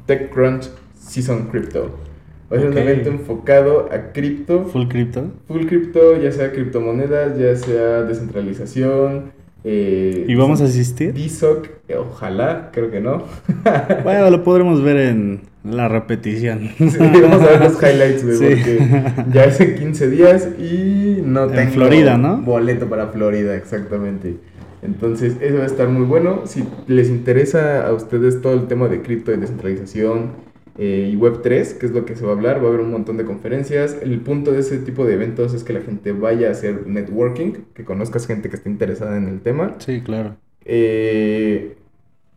[0.06, 2.07] TechCrunch Season Crypto.
[2.52, 2.76] Va a ser Ok.
[2.76, 5.32] un evento enfocado a cripto, Full crypto.
[5.48, 9.36] full cripto, ya sea criptomonedas, ya sea descentralización.
[9.64, 11.14] Eh, ¿Y vamos a asistir?
[11.14, 11.68] DSOC,
[12.00, 13.24] ojalá, creo que no.
[14.04, 16.70] Bueno, lo podremos ver en la repetición.
[16.78, 18.46] Sí, vamos a ver los highlights, güey, Sí.
[18.46, 22.38] porque ya es en 15 días y no En tengo Florida, ¿no?
[22.38, 24.36] boleto para Florida, exactamente.
[24.84, 26.44] Entonces, eso va a estar muy bueno.
[26.46, 30.47] Si les interesa a ustedes todo el tema de cripto y descentralización
[30.78, 32.92] eh, y Web3, que es lo que se va a hablar, va a haber un
[32.92, 33.98] montón de conferencias.
[34.02, 37.54] El punto de ese tipo de eventos es que la gente vaya a hacer networking,
[37.74, 39.76] que conozcas gente que esté interesada en el tema.
[39.80, 40.38] Sí, claro.
[40.66, 41.78] Eh,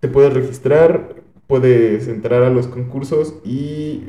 [0.00, 4.05] te puedes registrar, puedes entrar a los concursos y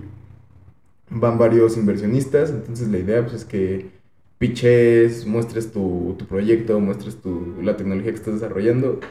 [1.10, 2.52] van varios inversionistas.
[2.52, 3.88] Entonces la idea pues, es que
[4.38, 9.02] piches, muestres tu, tu proyecto, muestres tu, la tecnología que estás desarrollando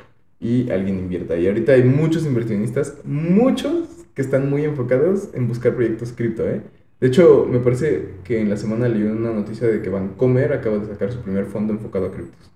[0.40, 1.36] y alguien invierta.
[1.36, 6.48] Y ahorita hay muchos inversionistas, muchos que están muy enfocados en buscar proyectos cripto.
[6.48, 6.62] ¿eh?
[7.00, 10.78] De hecho, me parece que en la semana leí una noticia de que Vancomer acaba
[10.78, 12.50] de sacar su primer fondo enfocado a criptos.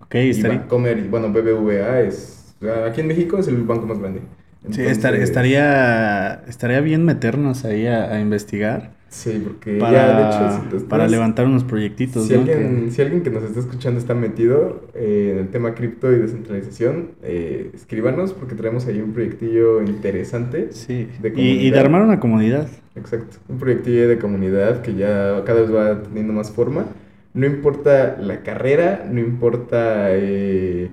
[0.00, 2.56] Ok, Y Bancomer, y bueno, BBVA es.
[2.86, 4.22] Aquí en México es el banco más grande.
[4.70, 10.22] sí, estar- estaría, estaría bien meternos ahí a, a investigar Sí, porque para, ya, de
[10.66, 12.40] hecho, si para levantar unos proyectitos, Si ¿no?
[12.40, 16.12] alguien, Que- si alguien que nos está escuchando está metido eh, en el tema cripto
[16.12, 20.68] y descentralización, eh, escríbanos porque traemos ahí un proyectillo interesante.
[20.72, 22.68] Sí, de y, y de armar una comunidad.
[22.96, 26.84] Exacto, un proyectillo de comunidad que ya cada vez va teniendo más forma.
[27.32, 30.90] No importa la carrera, no importa eh,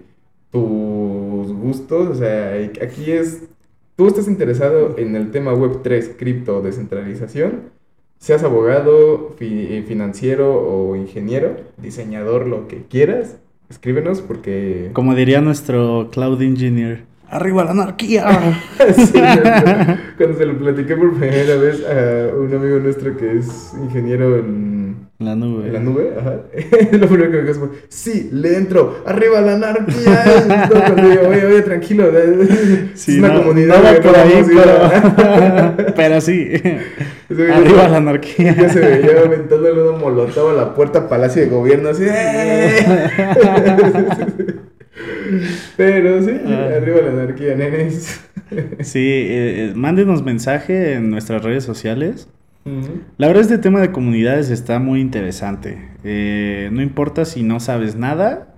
[0.52, 3.44] tus gustos, o sea, aquí es,
[3.96, 7.75] tú estás interesado en el tema Web3, cripto, descentralización,
[8.20, 13.38] seas abogado, eh, financiero o ingeniero, diseñador, lo que quieras,
[13.70, 14.90] escríbenos porque...
[14.94, 17.04] Como diría nuestro cloud engineer.
[17.36, 18.26] ¡Arriba la anarquía!
[18.96, 23.74] Sí, cuando- cuando se lo platiqué por primera vez a un amigo nuestro que es
[23.82, 25.68] ingeniero en, la nube.
[25.68, 26.36] en la nube, ajá,
[26.92, 30.24] lo primero que me dijo fue, sí, le entro, arriba la anarquía.
[30.66, 32.06] Y todo cuando digo, oye, oye, tranquilo,
[32.96, 34.02] Sí, es una no, comunidad.
[34.02, 36.52] por ahí, pero, pero sí.
[37.30, 38.56] Ya Arriba la anarquía.
[38.56, 42.06] Ya se veía aventándole una molotov a la puerta Palacio de Gobierno, así.
[45.78, 46.70] Pero sí, Ah.
[46.78, 48.22] arriba la anarquía, nenes.
[48.82, 52.30] Sí, eh, eh, mándenos mensaje en nuestras redes sociales.
[52.64, 53.00] Ujú.
[53.18, 55.90] La verdad este tema de comunidades está muy interesante.
[56.04, 58.54] Eh, no importa si no sabes nada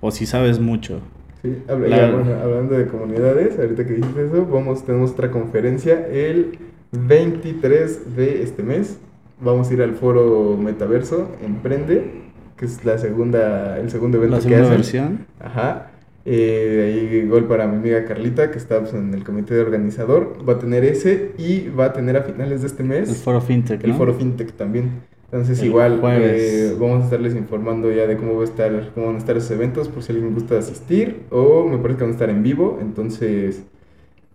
[0.00, 1.00] o si sabes mucho.
[1.42, 5.30] Sí, habla- La- ya, bueno, hablando de comunidades, ahorita que dijiste eso, vamos, tenemos otra
[5.30, 6.58] conferencia el
[6.92, 8.98] 23 de este mes.
[9.40, 12.22] Vamos a ir al foro Metaverso Emprende,
[12.56, 14.76] que es la segunda, el segundo evento La que segunda hacen.
[14.76, 15.26] versión.
[15.38, 15.87] Ajá.
[16.30, 20.36] Eh, ahí gol para mi amiga Carlita, que está pues, en el comité de organizador.
[20.46, 23.40] Va a tener ese y va a tener a finales de este mes El foro
[23.40, 23.82] FinTech.
[23.82, 23.96] el ¿no?
[23.96, 24.90] foro FinTech también.
[25.24, 29.06] Entonces El igual eh, vamos a estarles informando ya de cómo va a estar, cómo
[29.06, 32.10] van a estar esos eventos por si alguien gusta asistir o me parece que van
[32.10, 32.78] a estar en vivo.
[32.82, 33.62] Entonces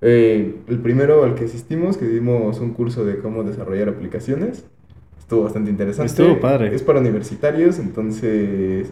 [0.01, 4.65] eh, el primero al que asistimos, que dimos un curso de cómo desarrollar aplicaciones,
[5.19, 6.12] estuvo bastante interesante.
[6.12, 6.73] Estuvo padre.
[6.73, 8.91] Es para universitarios, entonces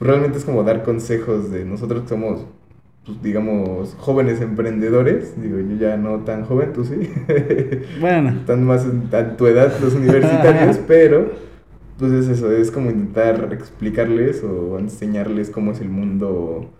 [0.00, 2.46] realmente es como dar consejos de nosotros que somos
[3.06, 7.10] pues, digamos, jóvenes emprendedores, digo, yo ya no tan joven, tú sí,
[8.00, 11.30] Bueno, están más en, a tu edad los universitarios, pero
[11.98, 16.70] pues es eso, es como intentar explicarles o enseñarles cómo es el mundo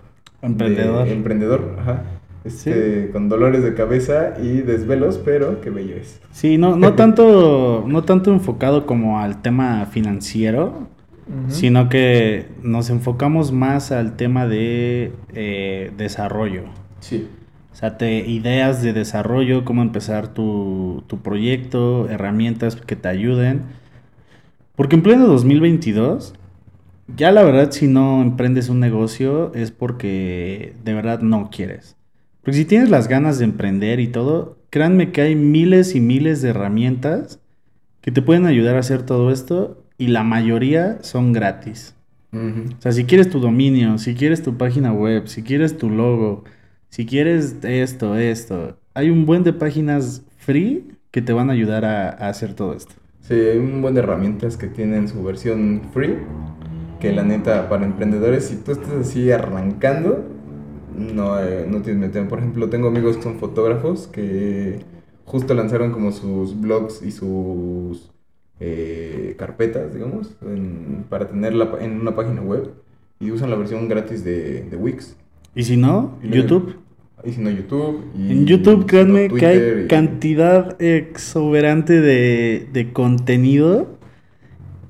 [0.43, 1.09] de- emprendedor.
[1.09, 2.03] emprendedor, ajá.
[2.45, 6.21] Este, con dolores de cabeza y desvelos, pero qué bello es.
[6.31, 10.87] Sí, no, no tanto, no tanto enfocado como al tema financiero,
[11.49, 16.65] sino que nos enfocamos más al tema de eh, desarrollo.
[17.01, 17.29] Sí.
[17.73, 23.63] O sea, te, ideas de desarrollo, cómo empezar tu, tu proyecto, herramientas que te ayuden.
[24.75, 26.35] Porque en pleno 2022,
[27.17, 31.97] ya la verdad si no emprendes un negocio es porque de verdad no quieres.
[32.43, 36.43] Porque si tienes las ganas de emprender y todo, créanme que hay miles y miles
[36.43, 37.41] de herramientas
[38.01, 41.95] que te pueden ayudar a hacer todo esto y la mayoría son gratis.
[42.79, 46.45] O sea, si quieres tu dominio, si quieres tu página web, si quieres tu logo,
[46.91, 51.85] si quieres esto, esto, hay un buen de páginas free que te van a ayudar
[51.85, 52.95] a, a hacer todo esto.
[53.21, 56.17] Sí, hay un buen de herramientas que tienen su versión free,
[57.01, 60.25] que la neta para emprendedores, si tú estás así arrancando,
[60.97, 62.29] no, eh, no tienes meter.
[62.29, 64.81] Por ejemplo, tengo amigos que son fotógrafos que
[65.25, 68.11] justo lanzaron como sus blogs y sus
[68.61, 72.71] eh, carpetas, digamos, en- para tenerla en una página web
[73.21, 75.17] y usan la versión gratis de, de Wix.
[75.55, 76.77] Y si no, Y YouTube.
[77.25, 78.05] Y si no, YouTube.
[78.17, 83.99] y En YouTube, créanme no, que hay y- cantidad exuberante de, de contenido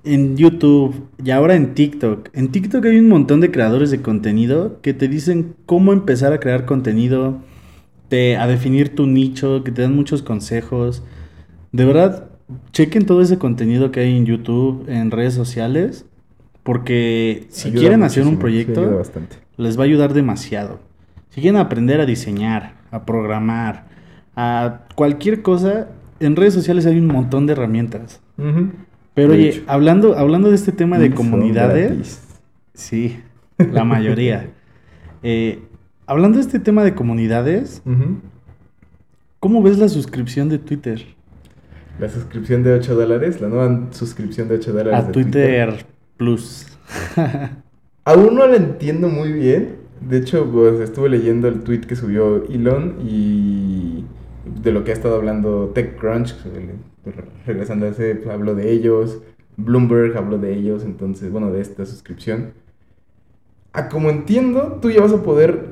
[0.05, 2.29] en YouTube y ahora en TikTok.
[2.35, 6.41] En TikTok hay un montón de creadores de contenido que te dicen cómo empezar a
[6.41, 7.39] crear contenido,
[8.09, 11.03] te- a definir tu nicho, que te dan muchos consejos.
[11.73, 12.28] De verdad,
[12.73, 16.07] chequen todo ese contenido que hay en YouTube, en redes sociales,
[16.63, 19.03] porque si Ayuda quieren hacer un proyecto,
[19.57, 20.81] les va a ayudar demasiado.
[21.31, 23.87] Si quieren aprender a diseñar, a programar,
[24.37, 25.89] a cualquier cosa,
[26.21, 28.21] en redes sociales hay un montón de herramientas.
[29.15, 29.63] Pero De oye, hecho.
[29.67, 32.23] hablando, hablando de este tema de son comunidades, gratis.
[32.75, 33.19] sí,
[33.59, 34.51] la mayoría.
[35.25, 35.59] Eh,
[36.07, 37.83] hablando de este tema de comunidades.
[39.41, 41.05] ¿cómo ves la suscripción de Twitter?
[41.99, 45.01] La suscripción de 8 dólares, la nueva suscripción de 8 dólares.
[45.01, 46.67] A de Twitter Plus.
[48.05, 49.77] Aún no la entiendo muy bien.
[50.01, 54.05] De hecho, pues estuve leyendo el tweet que subió Elon y
[54.63, 56.35] de lo que ha estado hablando TechCrunch.
[57.47, 59.19] Regresando a ese, pues, habló de ellos.
[59.57, 60.85] Bloomberg habló de ellos.
[60.85, 62.53] Entonces, bueno, de esta suscripción.
[63.73, 65.68] A como entiendo, tú ya vas a poder.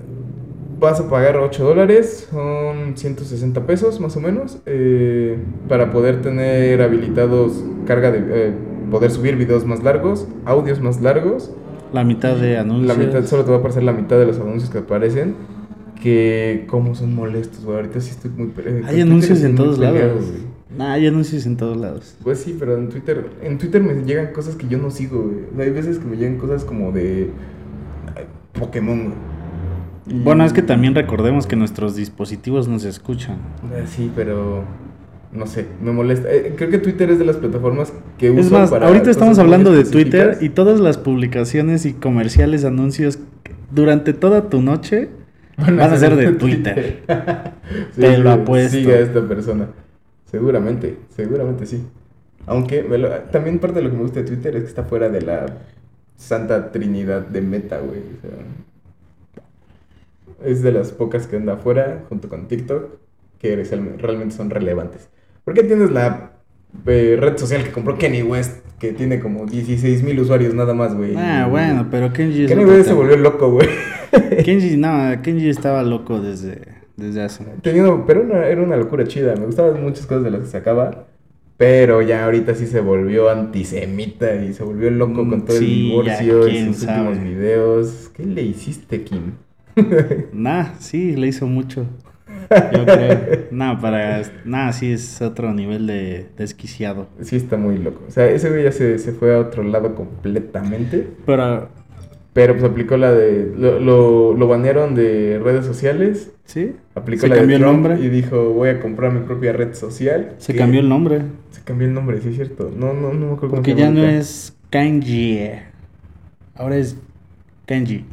[0.78, 6.82] Vas a pagar 8 dólares, son 160 pesos más o menos, eh, para poder tener
[6.82, 8.18] habilitados carga de.
[8.48, 8.52] eh,
[8.90, 11.50] poder subir videos más largos, audios más largos.
[11.92, 12.96] La mitad de anuncios.
[12.96, 15.34] La mitad, solo te va a aparecer la mitad de los anuncios que aparecen.
[16.00, 17.78] Que como son molestos, güey.
[17.78, 18.86] Ahorita sí estoy muy peleado.
[18.86, 20.24] Hay anuncios en todos lados.
[20.76, 22.16] Nah, hay anuncios en todos lados.
[22.22, 25.22] Pues sí, pero en Twitter, en Twitter me llegan cosas que yo no sigo,
[25.54, 25.66] güey.
[25.66, 27.30] Hay veces que me llegan cosas como de
[28.58, 29.14] Pokémon, güey.
[30.06, 33.38] Bueno, es que también recordemos que nuestros dispositivos nos escuchan.
[33.64, 34.64] Ah, Sí, pero
[35.32, 36.32] no sé, me molesta.
[36.32, 39.38] Eh, creo que Twitter es de las plataformas que uso Es más, para ahorita estamos
[39.38, 43.18] hablando de Twitter y todas las publicaciones y comerciales, anuncios
[43.72, 45.08] durante toda tu noche
[45.58, 47.02] van a ser de Twitter.
[47.96, 48.76] Te lo apuesto.
[48.78, 49.68] Sigue a esta persona.
[50.30, 51.82] Seguramente, seguramente sí.
[52.46, 55.08] Aunque lo- también parte de lo que me gusta de Twitter es que está fuera
[55.08, 55.46] de la
[56.16, 57.98] santa trinidad de meta, güey.
[57.98, 58.30] O sea,
[60.44, 62.84] es de las pocas que anda afuera, junto con TikTok,
[63.38, 65.08] que real- realmente son relevantes.
[65.44, 66.32] ¿Por qué tienes la
[66.86, 70.94] eh, red social que compró Kenny West, que tiene como 16 mil usuarios nada más,
[70.94, 71.14] güey?
[71.16, 73.68] Ah, bueno, pero Kenji Kenny West se volvió loco, güey.
[74.44, 76.60] Kenji, no, Kenji estaba loco desde,
[76.96, 77.60] desde hace mucho.
[77.62, 79.34] Teniendo, pero una- era una locura chida.
[79.36, 81.04] Me gustaban muchas cosas de las que sacaba.
[81.58, 85.64] Pero ya ahorita sí se volvió antisemita y se volvió loco Mm, con todo sí,
[85.64, 85.70] el
[86.04, 87.08] divorcio y sus sabe.
[87.08, 88.10] últimos videos.
[88.14, 89.32] ¿Qué le hiciste, Kim?
[90.32, 91.86] Nah, sí, le hizo mucho.
[92.72, 93.46] Yo creo.
[93.50, 94.22] Nah, para.
[94.44, 97.08] Nah, sí es otro nivel de desquiciado.
[97.20, 98.02] Sí, está muy loco.
[98.06, 101.08] O sea, ese güey ya se, se fue a otro lado completamente.
[101.26, 101.68] Pero,
[102.32, 103.52] Pero pues aplicó la de.
[103.56, 106.30] Lo, lo, lo banearon de redes sociales.
[106.44, 106.72] ¿sí?
[106.94, 108.04] Aplicó Se la de cambió el Trump nombre.
[108.04, 110.34] y dijo: Voy a comprar mi propia red social.
[110.38, 111.22] Se que- cambió el nombre.
[111.50, 112.70] Se cambió el nombre, sí es cierto.
[112.76, 115.50] No, no, no me acuerdo cómo Porque se ya no es Kanji.
[116.54, 116.96] Ahora es
[117.66, 118.04] Kenji.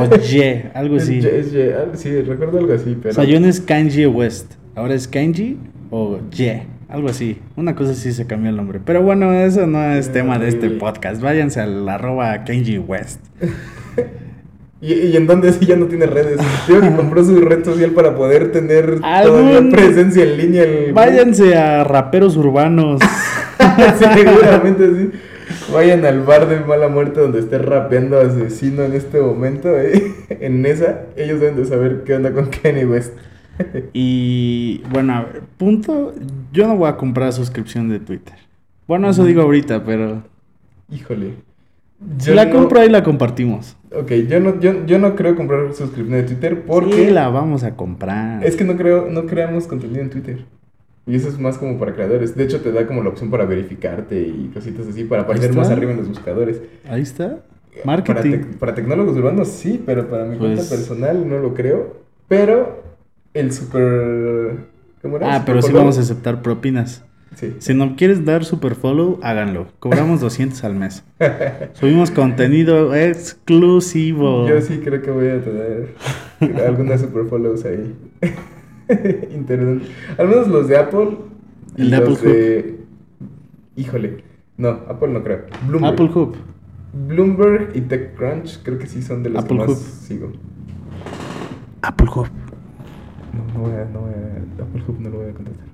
[0.00, 1.18] O Ye, algo así.
[1.18, 3.12] Es Ye- sí, recuerdo algo así, pero.
[3.12, 4.52] O sea, yo no es Kanji West.
[4.74, 5.56] Ahora es Kenji
[5.90, 6.62] o Ye.
[6.88, 7.38] Algo así.
[7.56, 8.80] Una cosa así se cambió el nombre.
[8.84, 11.20] Pero bueno, eso no es Eh, tema de este podcast.
[11.20, 13.20] Váyanse al arroba Kenji West.
[14.80, 16.38] ¿Y, y en dónde sí ya no tiene redes?
[16.68, 20.62] Digo que compró su red social para poder tener Algún- presencia en línea.
[20.62, 20.92] El...
[20.92, 23.00] Váyanse a raperos urbanos.
[23.98, 25.10] Sí, seguramente sí.
[25.72, 29.78] Vayan al bar de mala muerte donde esté rapeando asesino en este momento.
[29.78, 33.12] eh, En esa, ellos deben de saber qué onda con Kanye West.
[33.92, 36.14] Y bueno, a ver, punto.
[36.52, 38.34] Yo no voy a comprar suscripción de Twitter.
[38.86, 40.22] Bueno, eso digo ahorita, pero
[40.90, 41.34] Híjole.
[42.18, 43.76] si la compro ahí la compartimos.
[43.94, 47.64] Ok, yo no, yo, yo no creo comprar suscripción de Twitter porque Sí, la vamos
[47.64, 48.44] a comprar.
[48.46, 50.44] es que no creo, no creamos contenido en Twitter.
[51.08, 52.36] Y eso es más como para creadores.
[52.36, 55.70] De hecho, te da como la opción para verificarte y cositas así, para aparecer más
[55.70, 56.60] arriba en los buscadores.
[56.88, 57.40] Ahí está.
[57.84, 58.30] Para, Marketing.
[58.32, 61.96] tec- para tecnólogos urbanos sí, pero para mi cuenta Pues- personal no lo creo.
[62.28, 62.82] Pero
[63.34, 64.56] el super...
[65.00, 65.36] ¿Cómo era?
[65.36, 67.04] Ah, pero sí vamos a aceptar propinas.
[67.36, 67.54] Sí.
[67.58, 69.68] Si no quieres dar super follow, háganlo.
[69.78, 71.04] Cobramos 200 al mes.
[71.74, 74.48] Subimos contenido exclusivo.
[74.48, 75.94] Yo sí creo que voy a tener
[76.66, 77.94] algunas super follows ahí.
[79.34, 79.86] Interesante.
[80.16, 81.18] Al menos los de Apple.
[81.76, 82.78] y El de los Apple de...
[83.76, 84.24] Híjole.
[84.56, 85.42] No, Apple no creo.
[85.66, 85.92] Bloomberg.
[85.94, 86.36] Apple Hub.
[87.06, 89.76] Bloomberg y TechCrunch creo que sí son de los Apple que más Hub.
[89.76, 90.32] sigo.
[91.82, 92.28] Apple Hub.
[93.34, 95.68] No, no voy a, no voy a, Apple Hub no lo voy a contratar.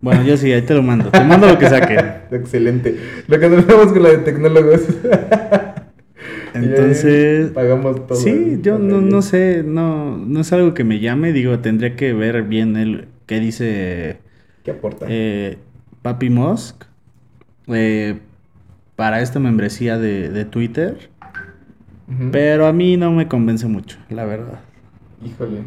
[0.00, 1.10] Bueno, yo sí, ahí te lo mando.
[1.10, 1.98] Te mando lo que saquen.
[2.30, 2.98] Excelente.
[3.28, 4.80] Lo contratamos con la de tecnólogos.
[6.54, 8.18] Y Entonces, pagamos todo.
[8.18, 11.32] sí, yo no, no sé, no, no es algo que me llame.
[11.32, 14.18] Digo, tendría que ver bien el qué dice
[14.62, 15.06] ¿Qué aporta?
[15.08, 15.58] eh,
[16.02, 16.84] Papi Musk
[17.68, 18.20] eh,
[18.96, 21.10] para esta membresía de, de Twitter.
[22.32, 24.60] Pero a mí no me convence mucho, la verdad.
[25.24, 25.62] Híjole.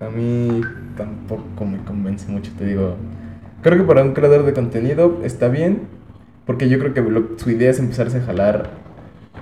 [0.00, 0.60] A mí
[0.96, 2.96] tampoco me convence mucho, te digo.
[3.62, 5.82] Creo que para un creador de contenido está bien.
[6.46, 8.70] Porque yo creo que lo- su idea es empezarse a jalar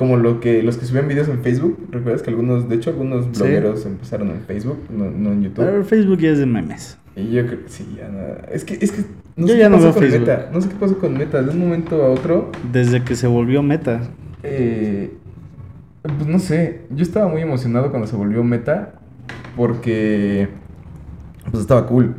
[0.00, 1.78] como lo que los que subían videos en Facebook.
[1.90, 3.42] ¿Recuerdas que algunos, de hecho, algunos Sí.
[3.42, 5.62] blogueros empezaron en Facebook, no, no en YouTube?
[5.62, 6.96] Pero Facebook ya es de memes.
[7.14, 8.46] Y yo creo que sí, ya nada.
[8.50, 9.02] Es que, es que
[9.36, 10.20] Yo sé ya qué no pasó con Facebook.
[10.20, 10.48] Meta.
[10.54, 11.42] No sé qué pasó con Meta.
[11.42, 14.00] De un momento a otro, Desde que se volvió meta.
[14.42, 15.12] eh,
[16.02, 16.80] pues no sé.
[16.88, 18.94] Yo estaba muy emocionado cuando se volvió Meta
[19.54, 20.48] porque
[21.50, 22.14] pues estaba cool.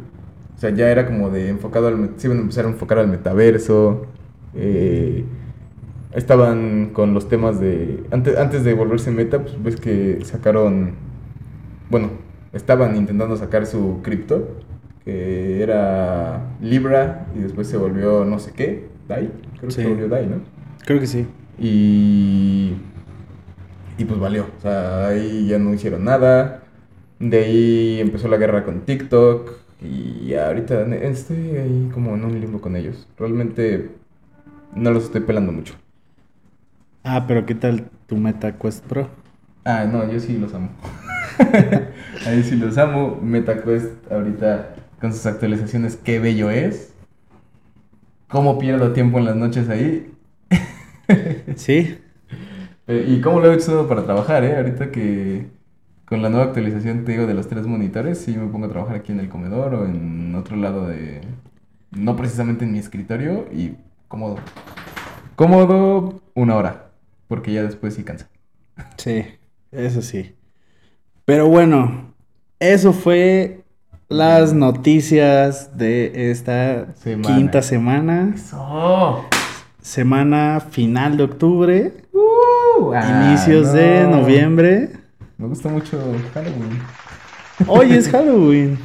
[0.55, 2.11] O sea, ya era como de enfocado al...
[2.17, 4.05] Se iban a empezar a enfocar al metaverso.
[4.53, 5.25] eh,
[6.13, 8.03] estaban con los temas de...
[8.11, 10.93] Antes, antes de volverse Meta, pues ves que sacaron...
[11.89, 12.09] Bueno,
[12.53, 14.47] estaban intentando sacar su cripto,
[15.03, 19.31] que era Libra, y después se volvió no sé qué, DAI.
[19.57, 20.37] Creo que se volvió DAI, ¿no?
[20.85, 21.27] Creo que sí.
[21.59, 22.73] Y.
[23.97, 24.47] Y pues valió.
[24.57, 26.63] O sea, ahí ya no hicieron nada.
[27.19, 29.51] De ahí empezó la guerra con TikTok.
[29.81, 33.07] Y ahorita estoy ahí como en un limbo con ellos.
[33.17, 33.89] Realmente
[34.75, 35.75] no los estoy pelando mucho.
[37.03, 39.09] Ah, pero ¿qué tal tu Meta Quest Pro?
[39.65, 40.69] Ah, no, yo sí los amo.
[42.25, 43.19] ahí sí los amo.
[43.21, 46.93] MetaQuest ahorita con sus actualizaciones, qué bello es.
[48.27, 50.11] Cómo pierdo tiempo en las noches ahí.
[51.57, 51.97] Sí.
[52.87, 54.55] Eh, y cómo lo he usado para trabajar, ¿eh?
[54.55, 55.47] Ahorita que
[56.05, 58.95] con la nueva actualización, te digo, de los tres monitores, sí me pongo a trabajar
[58.95, 61.21] aquí en el comedor o en otro lado de...
[61.91, 63.75] No precisamente en mi escritorio y
[64.07, 64.37] cómodo.
[65.35, 66.90] Cómodo una hora,
[67.31, 68.29] porque ya después sí cansa.
[68.97, 69.23] Sí,
[69.71, 70.35] eso sí.
[71.23, 72.13] Pero bueno,
[72.59, 73.63] eso fue
[74.09, 77.35] las noticias de esta Semana.
[77.37, 78.33] quinta semana.
[78.35, 79.23] ¡Eso!
[79.81, 84.17] Semana final de octubre, Uh, ah, inicios de no.
[84.17, 84.89] noviembre.
[85.37, 85.97] Me gusta mucho
[86.33, 86.81] Halloween.
[87.65, 88.77] Hoy es Halloween.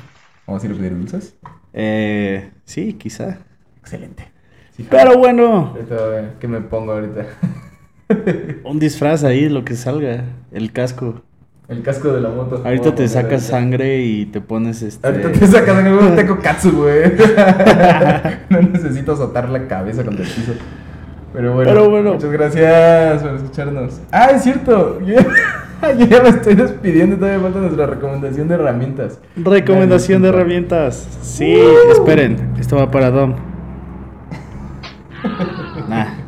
[0.46, 1.34] ¿Vamos a ir a pedir dulces?
[1.72, 3.38] Eh, sí, quizá.
[3.80, 4.30] Excelente.
[4.76, 7.26] Sí, Pero bueno, ver qué me pongo ahorita.
[8.64, 10.24] un disfraz ahí, lo que salga.
[10.52, 11.22] El casco.
[11.68, 12.62] El casco de la moto.
[12.64, 15.04] Ahorita te sacas sangre y te pones este.
[15.06, 16.14] Ahorita te sacas sangre, güey.
[16.14, 17.12] Tengo katsu, güey.
[18.50, 20.52] no necesito azotar la cabeza contra el piso.
[21.32, 22.12] Pero bueno, Pero bueno.
[22.14, 24.00] muchas gracias por escucharnos.
[24.12, 25.00] Ah, es cierto.
[25.06, 27.16] Yo ya, me estoy despidiendo.
[27.16, 29.18] Todavía falta nuestra recomendación de herramientas.
[29.36, 31.06] Recomendación de herramientas.
[31.22, 31.92] Sí, Uh.
[31.92, 32.52] esperen.
[32.60, 33.34] Esto va para Dom.
[35.88, 36.25] Nah.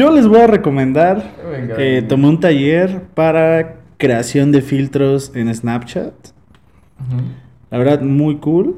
[0.00, 1.34] Yo les voy a recomendar.
[1.52, 2.08] Venga, eh, venga.
[2.08, 6.14] tomé un taller para creación de filtros en Snapchat.
[7.70, 8.76] La verdad, muy cool.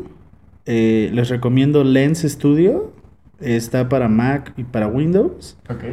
[0.67, 2.93] Eh, les recomiendo Lens Studio.
[3.39, 5.57] Está para Mac y para Windows.
[5.71, 5.85] Ok.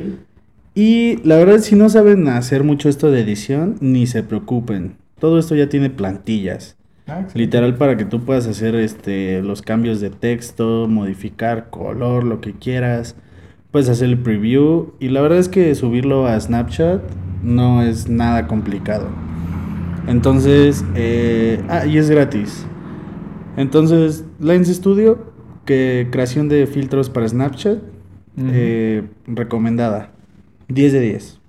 [0.74, 4.96] Y la verdad, si no saben hacer mucho esto de edición, ni se preocupen.
[5.20, 6.76] Todo esto ya tiene plantillas.
[7.06, 7.28] Ah.
[7.36, 12.54] Literal para que tú puedas hacer este los cambios de texto, modificar color, lo que
[12.54, 13.16] quieras.
[13.72, 14.94] Puedes hacer el preview.
[15.00, 17.02] Y la verdad es que subirlo a Snapchat
[17.44, 19.22] no es nada complicado.
[20.08, 22.72] Entonces, eh, ah, y es gratis.
[23.56, 25.34] Entonces, Lens Studio,
[25.66, 27.80] que creación de filtros para Snapchat,
[28.38, 30.14] eh, recomendada.
[30.70, 31.42] 10 de 10.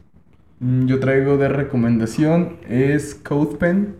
[0.61, 3.97] Mm, Yo traigo de recomendación es CodePen.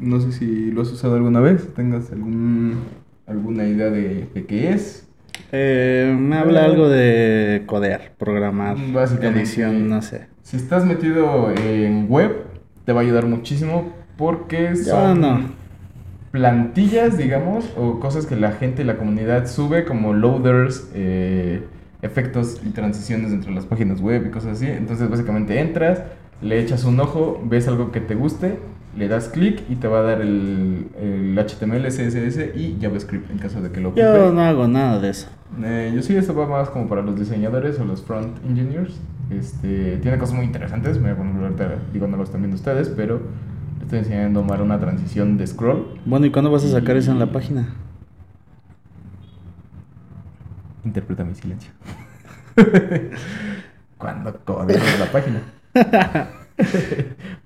[0.00, 4.70] No sé si lo has usado alguna vez, tengas algún, alguna idea de, de qué
[4.72, 5.07] es.
[5.52, 9.40] Eh, me habla algo de codear, programar, Básicamente.
[9.40, 10.26] edición, no sé.
[10.42, 12.44] Si estás metido en web,
[12.84, 15.40] te va a ayudar muchísimo porque son no.
[16.30, 21.62] plantillas, digamos, o cosas que la gente, la comunidad sube como loaders, eh,
[22.02, 24.66] efectos y transiciones dentro de las páginas web y cosas así.
[24.66, 26.02] Entonces básicamente entras,
[26.42, 28.58] le echas un ojo, ves algo que te guste,
[28.98, 33.38] le das clic y te va a dar el, el HTML, CSS y JavaScript en
[33.38, 34.04] caso de que lo ocupes.
[34.04, 35.28] Yo no hago nada de eso.
[35.62, 38.98] Eh, yo sí, esto va más como para los diseñadores o los front engineers.
[39.30, 40.96] Este, tiene cosas muy interesantes.
[40.96, 43.20] Me voy a poner ahorita, digo, no lo están viendo ustedes, pero
[43.78, 46.00] le estoy enseñando a Omar una transición de scroll.
[46.04, 47.68] Bueno, ¿y cuándo vas a sacar eso en la página?
[50.84, 51.70] Interpreta mi silencio.
[53.96, 55.40] Cuando codes la página.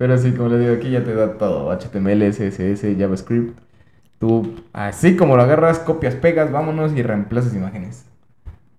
[0.03, 3.57] pero sí, como le digo, aquí ya te da todo: HTML, CSS, JavaScript.
[4.19, 8.05] Tú, así como lo agarras, copias, pegas, vámonos y reemplazas imágenes.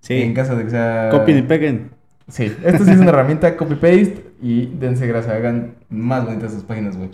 [0.09, 0.33] En Sí.
[0.33, 1.07] caso de que sea.
[1.11, 1.91] Copien y peguen.
[2.27, 6.97] Sí, esto sí es una herramienta copy-paste y dense grasa, hagan más bonitas sus páginas
[6.97, 7.11] web.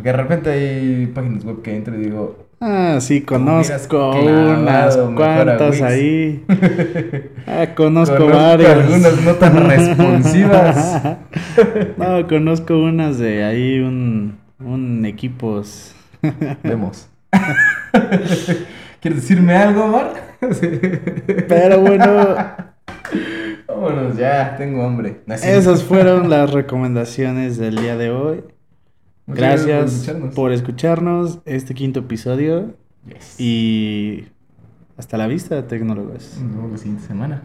[0.00, 5.82] Porque de repente hay páginas web que entro y digo, Ah, sí, conozco unas cuantas
[5.82, 6.42] ahí.
[7.46, 8.70] Ah, conozco, Conozco varias.
[8.78, 11.02] algunas no tan responsivas.
[11.98, 15.94] no, conozco unas de ahí, un, un equipos.
[16.62, 17.10] vemos.
[19.00, 20.14] ¿Quieres decirme algo, Omar?
[21.46, 22.36] Pero bueno,
[23.68, 25.20] Vámonos, ya, tengo hambre.
[25.28, 25.46] Así.
[25.46, 28.44] esas fueron las recomendaciones del día de hoy.
[29.30, 30.34] Muchas Gracias escucharnos.
[30.34, 32.74] por escucharnos este quinto episodio
[33.06, 33.40] Yes.
[33.40, 34.26] y
[34.96, 36.36] hasta la vista, tecnólogos.
[36.42, 37.42] Nos vemos la siguiente semana.